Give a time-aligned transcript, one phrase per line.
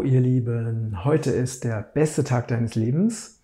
[0.00, 3.38] Hallo ihr Lieben, heute ist der beste Tag deines Lebens.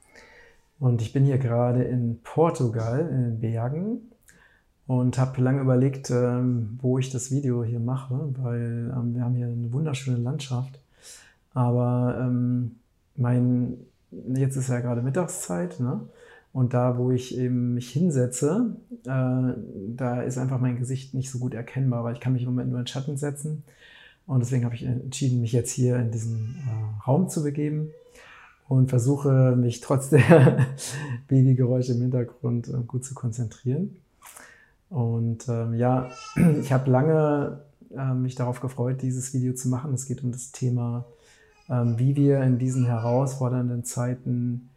[0.78, 4.00] Und ich bin hier gerade in Portugal in den Bergen
[4.86, 9.34] und habe lange überlegt, ähm, wo ich das Video hier mache, weil ähm, wir haben
[9.34, 10.80] hier eine wunderschöne Landschaft,
[11.52, 12.76] aber ähm,
[13.16, 13.76] mein,
[14.10, 16.08] jetzt ist ja gerade Mittagszeit ne?
[16.54, 19.52] und da, wo ich eben mich hinsetze, äh,
[19.94, 22.70] da ist einfach mein Gesicht nicht so gut erkennbar, weil ich kann mich im Moment
[22.70, 23.62] nur in Schatten setzen
[24.26, 27.90] und deswegen habe ich entschieden, mich jetzt hier in diesen äh, Raum zu begeben
[28.68, 30.66] und versuche mich trotz der
[31.28, 33.96] Babygeräusche im Hintergrund äh, gut zu konzentrieren.
[34.90, 36.10] Und ähm, ja,
[36.60, 37.60] ich habe lange
[37.96, 39.94] äh, mich darauf gefreut, dieses Video zu machen.
[39.94, 41.06] Es geht um das Thema,
[41.68, 44.70] ähm, wie wir in diesen herausfordernden Zeiten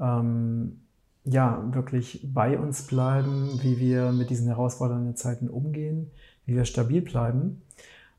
[0.00, 0.80] ähm,
[1.24, 6.10] ja wirklich bei uns bleiben, wie wir mit diesen herausfordernden Zeiten umgehen,
[6.46, 7.62] wie wir stabil bleiben.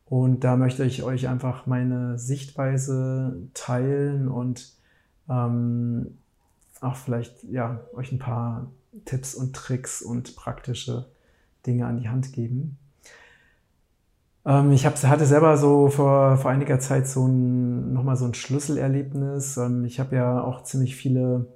[0.07, 4.73] Und da möchte ich euch einfach meine Sichtweise teilen und
[5.27, 6.19] ähm,
[6.79, 8.71] auch vielleicht ja, euch ein paar
[9.05, 11.07] Tipps und Tricks und praktische
[11.65, 12.77] Dinge an die Hand geben.
[14.45, 18.35] Ähm, ich hab, hatte selber so vor, vor einiger Zeit so ein, nochmal so ein
[18.35, 19.57] Schlüsselerlebnis.
[19.57, 21.47] Ähm, ich habe ja auch ziemlich viele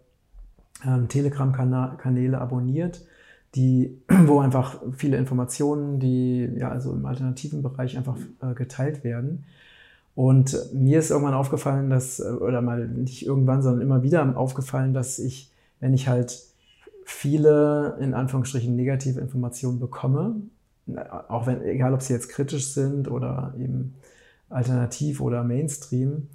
[0.83, 3.05] ähm, Telegram-Kanäle abonniert
[3.55, 9.45] die, wo einfach viele Informationen, die ja also im alternativen Bereich einfach äh, geteilt werden.
[10.15, 14.93] Und mir ist irgendwann aufgefallen, dass, äh, oder mal nicht irgendwann, sondern immer wieder aufgefallen,
[14.93, 16.43] dass ich, wenn ich halt
[17.05, 20.35] viele, in Anführungsstrichen, negative Informationen bekomme,
[21.27, 23.95] auch wenn, egal ob sie jetzt kritisch sind oder eben
[24.49, 26.27] alternativ oder Mainstream,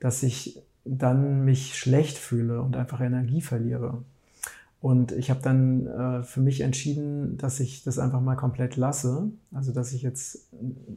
[0.00, 4.02] dass ich dann mich schlecht fühle und einfach Energie verliere.
[4.82, 9.30] Und ich habe dann äh, für mich entschieden, dass ich das einfach mal komplett lasse.
[9.52, 10.48] Also dass ich jetzt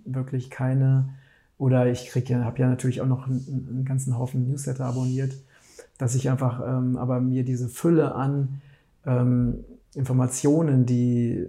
[0.06, 1.10] wirklich keine
[1.60, 5.36] oder ich kriege ja, habe ja natürlich auch noch einen, einen, ganzen Haufen Newsletter abonniert,
[6.00, 8.60] dass ich einfach ähm, aber mir diese Fülle an
[9.06, 9.64] ähm,
[9.94, 11.46] Informationen, die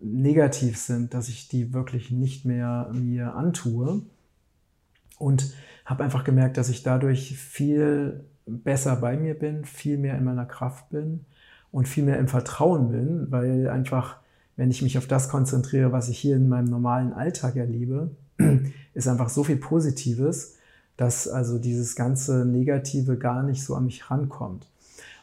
[0.00, 4.00] negativ sind, dass ich die wirklich nicht mehr mir antue.
[5.18, 5.52] Und
[5.84, 10.46] habe einfach gemerkt, dass ich dadurch viel besser bei mir bin, viel mehr in meiner
[10.46, 11.26] Kraft bin
[11.74, 14.18] und viel mehr im Vertrauen bin, weil einfach,
[14.56, 18.10] wenn ich mich auf das konzentriere, was ich hier in meinem normalen Alltag erlebe,
[18.94, 20.54] ist einfach so viel Positives,
[20.96, 24.68] dass also dieses ganze Negative gar nicht so an mich rankommt.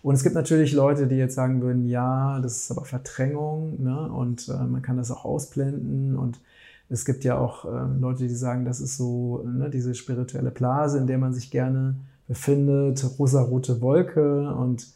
[0.04, 4.12] Und es gibt natürlich Leute, die jetzt sagen würden, ja, das ist aber Verdrängung ne?
[4.12, 6.18] und äh, man kann das auch ausblenden.
[6.18, 6.42] Und
[6.90, 10.98] es gibt ja auch äh, Leute, die sagen, das ist so ne, diese spirituelle Blase,
[10.98, 11.96] in der man sich gerne
[12.28, 14.88] befindet, rosarote Wolke und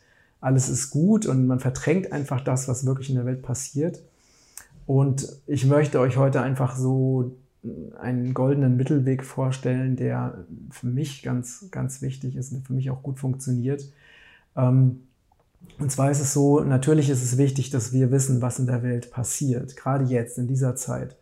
[0.45, 4.03] alles ist gut und man verdrängt einfach das, was wirklich in der Welt passiert.
[4.85, 7.35] Und ich möchte euch heute einfach so
[7.99, 13.01] einen goldenen Mittelweg vorstellen, der für mich ganz, ganz wichtig ist und für mich auch
[13.01, 13.91] gut funktioniert.
[14.55, 15.07] Ähm,
[15.79, 18.83] und zwar ist es so, natürlich ist es wichtig, dass wir wissen, was in der
[18.83, 21.15] Welt passiert, gerade jetzt, in dieser Zeit.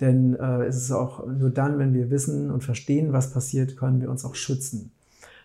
[0.00, 4.00] Denn äh, es ist auch nur dann, wenn wir wissen und verstehen, was passiert, können
[4.00, 4.90] wir uns auch schützen.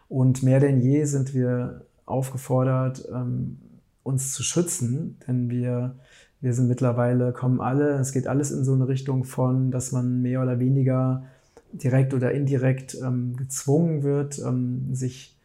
[0.10, 3.58] Und mehr denn je sind wir aufgefordert, ähm,
[4.04, 5.96] uns zu schützen, denn wir,
[6.42, 10.22] wir sind mittlerweile, kommen alle, es geht alles in so eine Richtung von, dass man
[10.22, 11.24] mehr oder weniger
[11.72, 15.38] direkt oder indirekt ähm, gezwungen wird, ähm, sich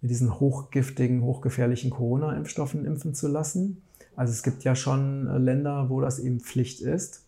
[0.00, 3.82] mit diesen hochgiftigen, hochgefährlichen Corona-Impfstoffen impfen zu lassen.
[4.16, 7.24] Also es gibt ja schon äh, Länder, wo das eben Pflicht ist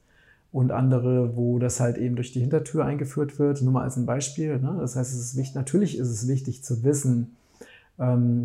[0.53, 3.63] und andere, wo das halt eben durch die Hintertür eingeführt wird.
[3.63, 4.59] Nur mal als ein Beispiel.
[4.59, 4.77] Ne?
[4.81, 7.37] Das heißt, es ist wichtig, natürlich ist es wichtig zu wissen,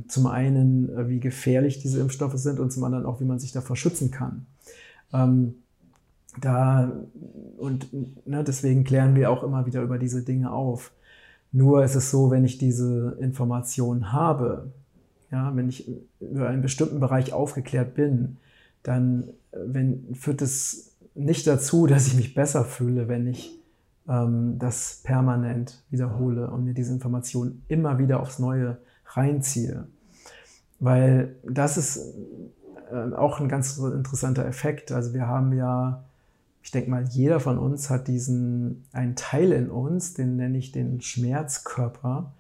[0.08, 3.52] zum einen, äh, wie gefährlich diese Impfstoffe sind und zum anderen auch, wie man sich
[3.52, 4.46] davor schützen kann.
[5.14, 5.56] Ähm,
[6.42, 6.92] da,
[7.58, 7.88] und
[8.28, 10.92] ne, deswegen klären wir auch immer wieder über diese Dinge auf.
[11.54, 14.74] Nur ist es so, wenn ich diese Information habe,
[15.32, 18.38] ja, wenn ich über einen bestimmten Bereich aufgeklärt bin,
[18.84, 23.58] dann äh, wenn, führt es nicht dazu, dass ich mich besser fühle, wenn ich
[24.10, 28.78] ähm, das permanent wiederhole und mir diese Information immer wieder aufs Neue
[29.16, 29.88] reinziehe.
[30.80, 32.14] Weil das ist
[32.92, 34.92] äh, auch ein ganz interessanter Effekt.
[34.92, 36.04] Also wir haben ja,
[36.62, 40.72] ich denke mal, jeder von uns hat diesen, einen Teil in uns, den nenne ich
[40.72, 42.34] den Schmerzkörper,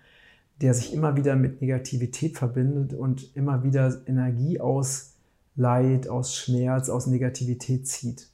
[0.61, 5.13] der sich immer wieder mit Negativität verbindet und immer wieder Energie aus
[5.55, 8.29] Leid, aus Schmerz, aus Negativität zieht.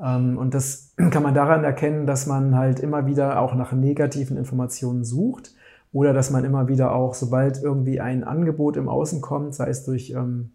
[0.00, 4.36] Ähm, und das kann man daran erkennen, dass man halt immer wieder auch nach negativen
[4.36, 5.54] Informationen sucht
[5.94, 9.84] oder dass man immer wieder auch, sobald irgendwie ein Angebot im Außen kommt, sei es
[9.84, 10.50] durch ähm,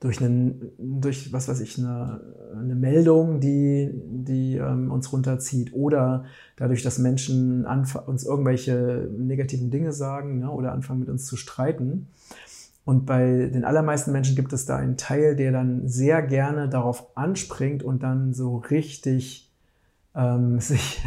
[0.00, 2.20] durch, einen, durch was weiß ich, eine,
[2.54, 6.24] eine Meldung, die, die ähm, uns runterzieht oder
[6.56, 12.08] dadurch, dass Menschen uns irgendwelche negativen Dinge sagen ne, oder anfangen mit uns zu streiten.
[12.84, 17.16] Und bei den allermeisten Menschen gibt es da einen Teil, der dann sehr gerne darauf
[17.16, 19.50] anspringt und dann so richtig
[20.16, 21.02] ähm, sich,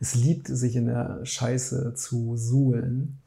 [0.00, 3.18] es liebt, sich in der Scheiße zu suhlen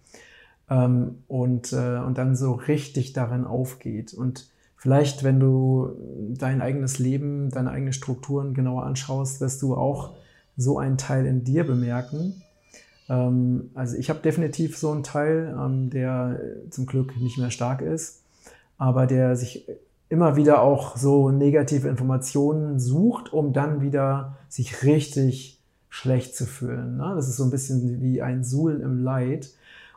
[0.70, 4.14] ähm, und, äh, und dann so richtig darin aufgeht.
[4.14, 5.92] Und vielleicht, wenn du
[6.38, 10.14] dein eigenes Leben, deine eigenen Strukturen genauer anschaust, wirst du auch
[10.56, 12.42] so einen Teil in dir bemerken.
[13.10, 16.40] Ähm, also ich habe definitiv so einen Teil, ähm, der
[16.70, 18.22] zum Glück nicht mehr stark ist,
[18.78, 19.66] aber der sich
[20.14, 26.98] immer wieder auch so negative Informationen sucht, um dann wieder sich richtig schlecht zu fühlen.
[26.98, 27.14] Ne?
[27.16, 29.50] Das ist so ein bisschen wie ein Suhlen im Leid.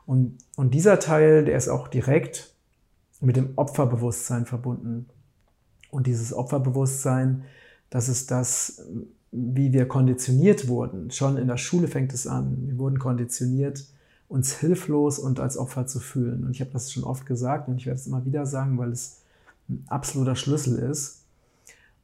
[0.07, 2.55] Und, und dieser Teil, der ist auch direkt
[3.21, 5.07] mit dem Opferbewusstsein verbunden.
[5.91, 7.45] Und dieses Opferbewusstsein,
[7.91, 8.87] das ist das,
[9.33, 11.11] wie wir konditioniert wurden.
[11.11, 12.57] Schon in der Schule fängt es an.
[12.69, 13.85] Wir wurden konditioniert,
[14.29, 16.45] uns hilflos und als Opfer zu fühlen.
[16.45, 18.93] Und ich habe das schon oft gesagt und ich werde es immer wieder sagen, weil
[18.93, 19.21] es
[19.69, 21.25] ein absoluter Schlüssel ist.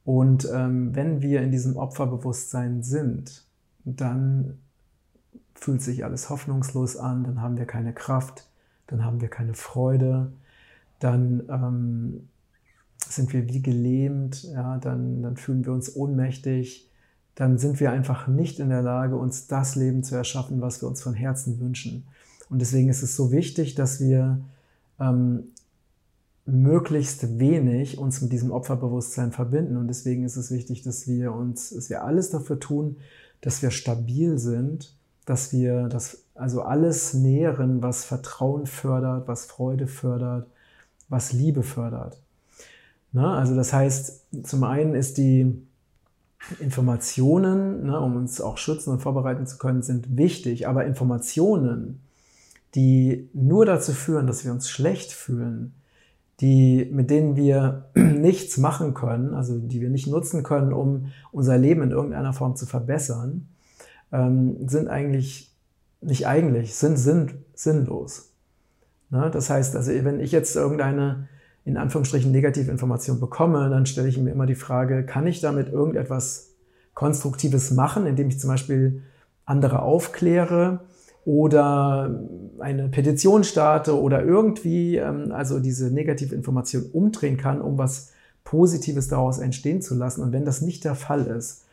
[0.05, 3.45] Und ähm, wenn wir in diesem Opferbewusstsein sind,
[3.85, 4.59] dann
[5.55, 8.49] fühlt sich alles hoffnungslos an, dann haben wir keine Kraft,
[8.89, 10.33] dann haben wir keine Freude,
[10.99, 12.29] dann ähm,
[12.99, 16.91] sind wir wie gelähmt, ja, dann, dann fühlen wir uns ohnmächtig,
[17.35, 20.89] dann sind wir einfach nicht in der Lage, uns das Leben zu erschaffen, was wir
[20.89, 22.05] uns von Herzen wünschen.
[22.51, 24.41] Und deswegen ist es so wichtig, dass wir
[25.01, 25.45] ähm,
[26.45, 29.77] möglichst wenig uns mit diesem Opferbewusstsein verbinden.
[29.77, 32.97] Und deswegen ist es wichtig, dass wir uns, dass wir alles dafür tun,
[33.41, 39.87] dass wir stabil sind, dass wir das, also alles nähren, was Vertrauen fördert, was Freude
[39.87, 40.49] fördert,
[41.09, 42.21] was Liebe fördert.
[43.13, 45.63] Na, also das heißt, zum einen ist die
[46.59, 52.01] Informationen, ne, um uns auch schützen und vorbereiten zu können, sind wichtig, aber Informationen,
[52.75, 55.75] die nur dazu führen, dass wir uns schlecht fühlen,
[56.43, 61.57] die, mit denen wir nichts machen können, also die wir nicht nutzen können, um unser
[61.57, 63.49] Leben in irgendeiner Form zu verbessern,
[64.13, 65.55] ähm, sind eigentlich,
[66.01, 68.33] nicht eigentlich, sind, sind sinnlos.
[69.11, 69.31] Ne?
[69.33, 71.29] Das heißt, also wenn ich jetzt irgendeine
[71.65, 75.69] in Anführungsstrichen negative Information bekomme, dann stelle ich mir immer die Frage, kann ich damit
[75.69, 76.51] irgendetwas
[76.95, 79.03] Konstruktives machen, indem ich zum Beispiel
[79.45, 80.81] andere aufkläre
[81.25, 82.21] oder
[82.59, 88.13] eine Petition starte oder irgendwie ähm, also diese negative Information umdrehen kann, um was
[88.45, 90.23] Positives daraus entstehen zu lassen.
[90.23, 91.65] Und wenn das nicht der Fall ist,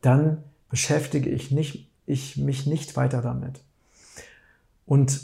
[0.00, 0.38] dann
[0.70, 3.60] beschäftige ich, nicht, ich mich nicht weiter damit.
[4.86, 5.20] Und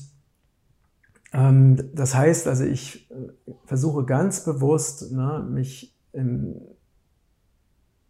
[1.33, 6.57] ähm, das heißt, also ich äh, versuche ganz bewusst, ne, mich im,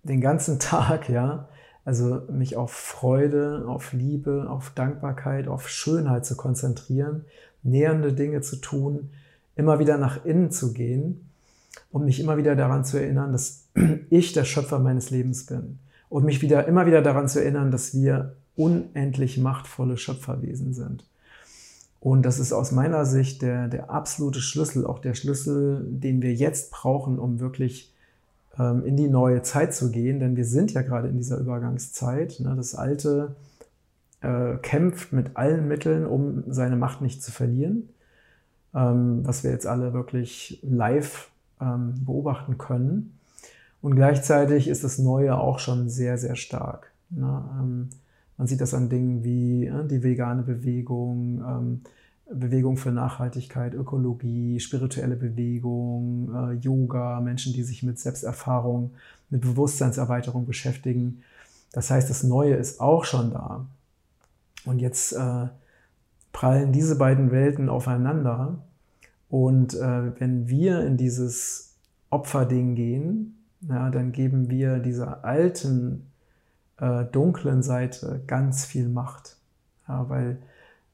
[0.02, 1.48] den ganzen Tag, ja,
[1.84, 7.24] also mich auf Freude, auf Liebe, auf Dankbarkeit, auf Schönheit zu konzentrieren,
[7.62, 9.10] nähernde Dinge zu tun,
[9.56, 11.28] immer wieder nach innen zu gehen
[11.90, 13.66] und mich immer wieder daran zu erinnern, dass
[14.10, 17.94] ich der Schöpfer meines Lebens bin und mich wieder immer wieder daran zu erinnern, dass
[17.94, 21.04] wir unendlich machtvolle Schöpferwesen sind.
[22.00, 26.34] Und das ist aus meiner Sicht der, der absolute Schlüssel, auch der Schlüssel, den wir
[26.34, 27.91] jetzt brauchen, um wirklich
[28.58, 30.20] in die neue Zeit zu gehen.
[30.20, 32.38] Denn wir sind ja gerade in dieser Übergangszeit.
[32.40, 32.54] Ne?
[32.54, 33.34] Das Alte
[34.20, 37.88] äh, kämpft mit allen Mitteln, um seine Macht nicht zu verlieren.
[38.74, 41.30] Ähm, was wir jetzt alle wirklich live
[41.60, 43.18] ähm, beobachten können.
[43.80, 46.92] Und gleichzeitig ist das Neue auch schon sehr, sehr stark.
[47.10, 47.44] Ne?
[47.60, 47.88] Ähm,
[48.38, 51.80] man sieht das an Dingen wie äh, die vegane Bewegung, ähm,
[52.34, 58.92] Bewegung für Nachhaltigkeit, Ökologie, spirituelle Bewegung, äh, Yoga, Menschen, die sich mit Selbsterfahrung,
[59.30, 61.22] mit Bewusstseinserweiterung beschäftigen.
[61.72, 63.66] Das heißt, das Neue ist auch schon da.
[64.64, 65.46] Und jetzt äh,
[66.32, 68.58] prallen diese beiden Welten aufeinander.
[69.28, 71.74] Und äh, wenn wir in dieses
[72.10, 76.06] Opferding gehen, ja, dann geben wir dieser alten
[76.78, 79.36] äh, dunklen Seite ganz viel Macht.
[79.88, 80.38] Ja, weil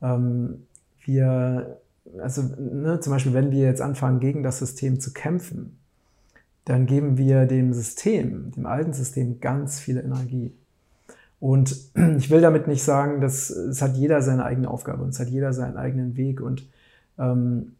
[0.00, 0.66] ähm,
[1.08, 1.80] wir,
[2.20, 5.78] also ne, zum Beispiel, wenn wir jetzt anfangen, gegen das System zu kämpfen,
[6.64, 10.52] dann geben wir dem System, dem alten System, ganz viel Energie.
[11.40, 11.76] Und
[12.18, 15.28] ich will damit nicht sagen, dass es hat jeder seine eigene Aufgabe und es hat
[15.28, 16.40] jeder seinen eigenen Weg.
[16.40, 16.68] Und
[17.18, 17.72] ähm,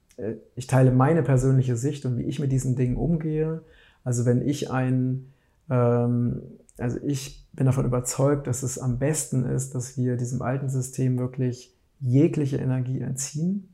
[0.57, 3.61] ich teile meine persönliche Sicht und wie ich mit diesen Dingen umgehe.
[4.03, 5.27] Also wenn ich ein
[5.71, 6.43] ähm,
[6.79, 11.19] also ich bin davon überzeugt, dass es am besten ist, dass wir diesem alten System
[11.19, 13.69] wirklich jegliche Energie entziehen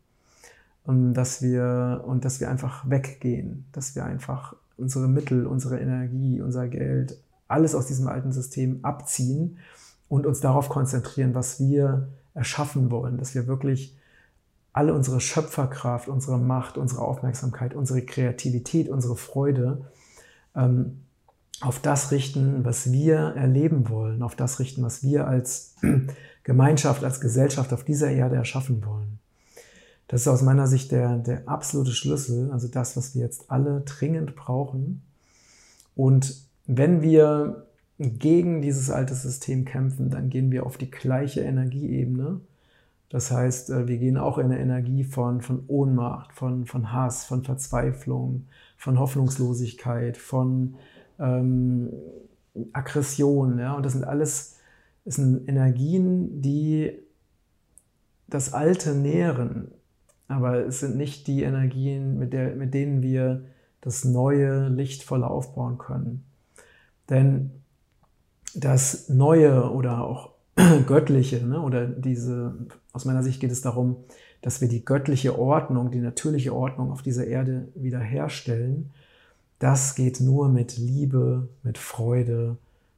[0.84, 6.40] und dass wir, und dass wir einfach weggehen, dass wir einfach unsere Mittel, unsere Energie,
[6.40, 9.58] unser Geld, alles aus diesem alten System abziehen
[10.08, 13.96] und uns darauf konzentrieren, was wir erschaffen wollen, dass wir wirklich
[14.72, 19.86] alle unsere Schöpferkraft, unsere Macht, unsere Aufmerksamkeit, unsere Kreativität, unsere Freude
[20.56, 21.02] ähm,
[21.60, 25.76] auf das richten, was wir erleben wollen, auf das richten, was wir als
[26.44, 29.18] Gemeinschaft, als Gesellschaft auf dieser Erde erschaffen wollen.
[30.08, 33.80] Das ist aus meiner Sicht der, der absolute Schlüssel, also das, was wir jetzt alle
[33.80, 35.02] dringend brauchen.
[35.96, 36.36] Und
[36.66, 37.66] wenn wir
[37.98, 42.40] gegen dieses alte System kämpfen, dann gehen wir auf die gleiche Energieebene.
[43.08, 47.24] Das heißt, äh, wir gehen auch in eine Energie von, von Ohnmacht, von, von Hass,
[47.24, 48.46] von Verzweiflung,
[48.76, 50.74] von Hoffnungslosigkeit, von
[51.18, 51.90] ähm,
[52.72, 53.58] Aggression.
[53.58, 53.74] Ja?
[53.74, 54.53] Und das sind alles
[55.04, 56.98] das sind Energien, die
[58.26, 59.70] das Alte nähren.
[60.28, 63.44] Aber es sind nicht die Energien, mit, der, mit denen wir
[63.80, 66.24] das neue, lichtvolle aufbauen können.
[67.10, 67.50] Denn
[68.54, 70.32] das Neue oder auch
[70.86, 72.54] Göttliche, ne, oder diese,
[72.92, 73.96] aus meiner Sicht geht es darum,
[74.40, 78.90] dass wir die göttliche Ordnung, die natürliche Ordnung auf dieser Erde wiederherstellen.
[79.58, 82.56] Das geht nur mit Liebe, mit Freude,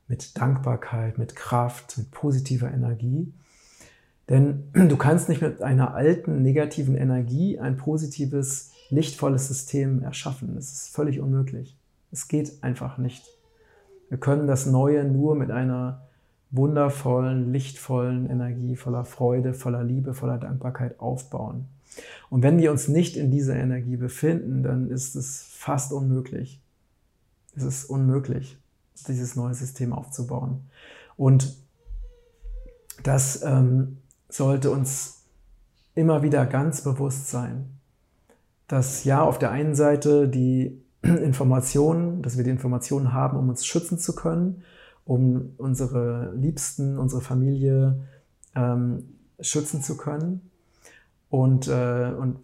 [0.09, 3.33] mit Dankbarkeit, mit Kraft, mit positiver Energie.
[4.29, 10.55] Denn du kannst nicht mit einer alten negativen Energie ein positives, lichtvolles System erschaffen.
[10.55, 11.77] Das ist völlig unmöglich.
[12.13, 13.25] Es geht einfach nicht.
[14.09, 16.07] Wir können das Neue nur mit einer
[16.51, 21.67] wundervollen, lichtvollen Energie, voller Freude, voller Liebe, voller Dankbarkeit aufbauen.
[22.31, 26.61] Und wenn wir uns nicht in dieser Energie befinden, dann ist es fast unmöglich.
[27.57, 28.59] Es ist unmöglich,
[29.05, 30.69] dieses neue System aufzubauen.
[31.17, 31.57] Und
[33.03, 33.99] das ähm,
[34.29, 35.25] sollte uns
[35.95, 37.79] immer wieder ganz bewusst sein,
[38.69, 43.65] dass ja auf der einen Seite die Informationen, dass wir die Informationen haben, um uns
[43.65, 44.63] schützen zu können,
[45.05, 48.01] um unsere Liebsten, unsere Familie
[48.55, 50.51] ähm, schützen zu können.
[51.29, 52.39] Und, äh, und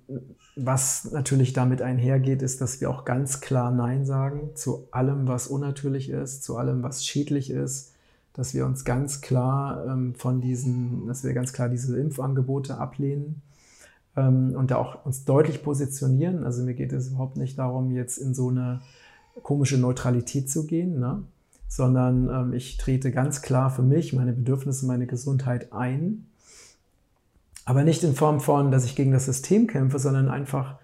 [0.55, 5.47] was natürlich damit einhergeht, ist, dass wir auch ganz klar Nein sagen zu allem, was
[5.47, 7.93] unnatürlich ist, zu allem, was schädlich ist,
[8.35, 13.43] dass wir uns ganz klar ähm, von diesen, dass wir ganz klar diese Impfangebote ablehnen
[14.17, 16.45] ähm, und da auch uns deutlich positionieren.
[16.45, 18.81] Also mir geht es überhaupt nicht darum, jetzt in so eine
[19.43, 21.23] komische Neutralität zu gehen, ne?
[21.69, 26.27] sondern ähm, ich trete ganz klar für mich, meine Bedürfnisse, meine Gesundheit ein.
[27.73, 30.77] Aber nicht in Form von, dass ich gegen das System kämpfe, sondern einfach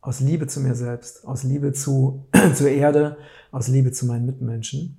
[0.00, 3.16] aus Liebe zu mir selbst, aus Liebe zu, zur Erde,
[3.52, 4.96] aus Liebe zu meinen Mitmenschen.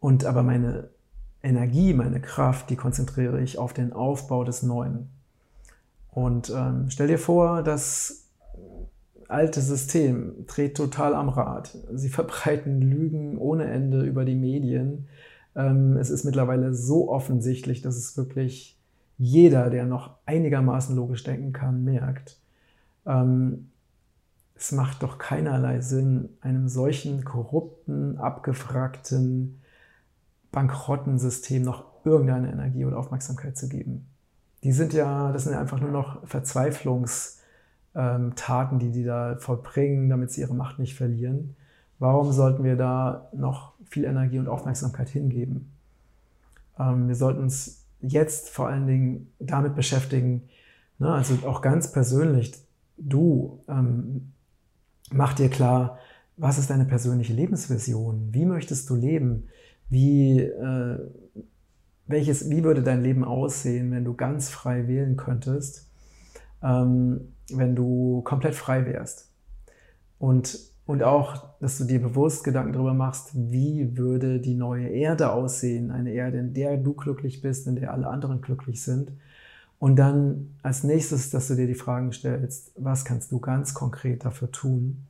[0.00, 0.88] Und aber meine
[1.44, 5.10] Energie, meine Kraft, die konzentriere ich auf den Aufbau des Neuen.
[6.10, 8.24] Und ähm, stell dir vor, das
[9.28, 11.78] alte System dreht total am Rad.
[11.94, 15.06] Sie verbreiten Lügen ohne Ende über die Medien.
[15.54, 18.75] Ähm, es ist mittlerweile so offensichtlich, dass es wirklich
[19.18, 22.38] jeder, der noch einigermaßen logisch denken kann, merkt.
[23.06, 23.70] Ähm,
[24.54, 29.60] es macht doch keinerlei Sinn, einem solchen korrupten, abgefragten,
[30.50, 34.06] bankrotten System noch irgendeine Energie oder Aufmerksamkeit zu geben.
[34.62, 40.30] Die sind ja, das sind ja einfach nur noch Verzweiflungstaten, die die da vollbringen, damit
[40.30, 41.56] sie ihre Macht nicht verlieren.
[41.98, 45.72] Warum sollten wir da noch viel Energie und Aufmerksamkeit hingeben?
[46.78, 50.48] Ähm, wir sollten uns jetzt vor allen Dingen damit beschäftigen,
[50.98, 52.52] ne, also auch ganz persönlich,
[52.96, 54.32] du ähm,
[55.10, 55.98] mach dir klar,
[56.36, 58.28] was ist deine persönliche Lebensvision?
[58.32, 59.48] Wie möchtest du leben?
[59.88, 60.98] Wie, äh,
[62.06, 65.90] welches, wie würde dein Leben aussehen, wenn du ganz frei wählen könntest,
[66.62, 69.30] ähm, wenn du komplett frei wärst?
[70.18, 75.32] Und, und auch, dass du dir bewusst Gedanken darüber machst, wie würde die neue Erde
[75.32, 75.90] aussehen?
[75.90, 79.10] Eine Erde, in der du glücklich bist, in der alle anderen glücklich sind.
[79.80, 84.24] Und dann als nächstes, dass du dir die Fragen stellst, was kannst du ganz konkret
[84.24, 85.04] dafür tun,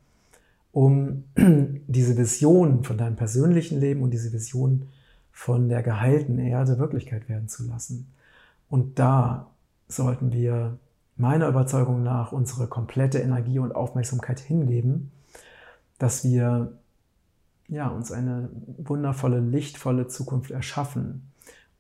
[0.73, 1.25] um
[1.87, 4.88] diese Vision von deinem persönlichen Leben und diese Vision
[5.30, 8.11] von der geheilten Erde Wirklichkeit werden zu lassen.
[8.71, 9.50] Und da
[9.88, 10.78] sollten wir
[11.16, 15.12] meiner Überzeugung nach unsere komplette Energie und Aufmerksamkeit hingeben,
[15.99, 16.79] dass wir
[17.69, 18.49] ja, uns eine
[18.79, 21.33] wundervolle, lichtvolle Zukunft erschaffen.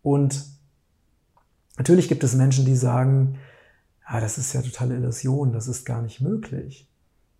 [0.02, 0.44] Und
[1.78, 3.38] natürlich gibt es Menschen, die sagen,
[4.08, 6.88] ja, das ist ja totale Illusion, das ist gar nicht möglich.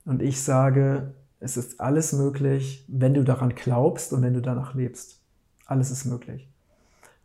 [0.05, 4.75] Und ich sage, es ist alles möglich, wenn du daran glaubst und wenn du danach
[4.75, 5.21] lebst.
[5.67, 6.49] Alles ist möglich.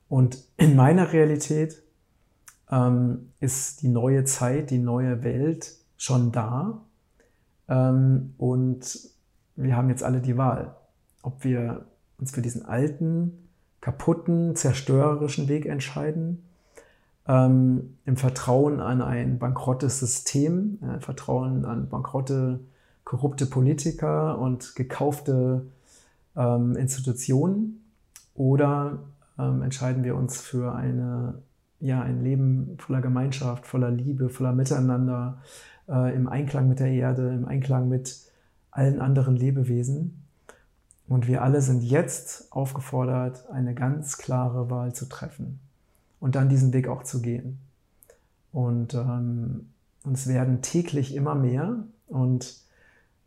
[0.10, 1.82] Und in meiner Realität
[2.70, 6.84] ähm, ist die neue Zeit, die neue Welt schon da.
[7.68, 9.12] Ähm, und
[9.56, 10.76] wir haben jetzt alle die Wahl,
[11.22, 11.86] ob wir
[12.20, 13.48] uns für diesen alten,
[13.82, 16.44] kaputten, zerstörerischen Weg entscheiden,
[17.28, 22.60] ähm, im Vertrauen an ein bankrottes System, äh, Vertrauen an bankrotte,
[23.04, 25.66] korrupte Politiker und gekaufte
[26.36, 27.82] ähm, Institutionen,
[28.36, 29.00] oder
[29.38, 31.36] ähm, entscheiden wir uns für eine,
[31.80, 35.40] ja, ein Leben voller Gemeinschaft, voller Liebe, voller Miteinander,
[35.90, 38.31] äh, im Einklang mit der Erde, im Einklang mit
[38.72, 40.26] allen anderen Lebewesen.
[41.08, 45.60] Und wir alle sind jetzt aufgefordert, eine ganz klare Wahl zu treffen
[46.20, 47.60] und dann diesen Weg auch zu gehen.
[48.54, 49.72] Und ähm,
[50.12, 52.62] es werden täglich immer mehr und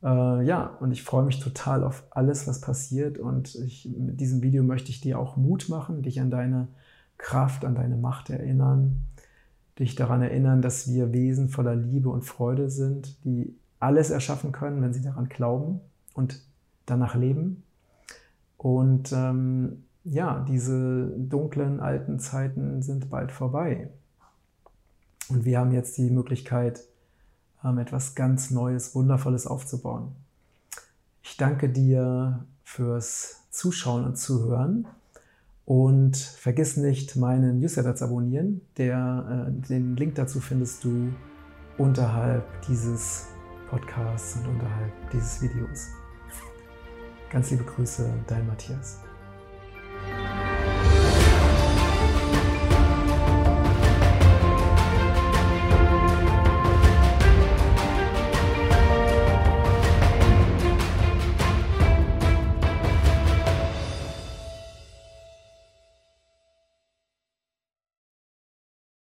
[0.02, 4.42] äh, ja, und ich freue mich total auf alles, was passiert und ich, mit diesem
[4.42, 6.68] Video möchte ich dir auch Mut machen, dich an deine
[7.16, 9.04] Kraft, an deine Macht erinnern,
[9.78, 14.80] dich daran erinnern, dass wir Wesen voller Liebe und Freude sind, die alles erschaffen können,
[14.82, 15.80] wenn sie daran glauben
[16.14, 16.40] und
[16.86, 17.62] danach leben.
[18.56, 23.90] Und ähm, ja, diese dunklen alten Zeiten sind bald vorbei.
[25.28, 26.82] Und wir haben jetzt die Möglichkeit,
[27.62, 30.12] ähm, etwas ganz Neues, Wundervolles aufzubauen.
[31.22, 34.86] Ich danke dir fürs Zuschauen und Zuhören.
[35.66, 38.62] Und vergiss nicht, meinen Newsletter zu abonnieren.
[38.76, 41.08] Der, äh, den Link dazu findest du
[41.78, 43.33] unterhalb dieses
[43.68, 45.90] Podcasts und unterhalb dieses Videos.
[47.30, 49.03] Ganz liebe Grüße, dein Matthias.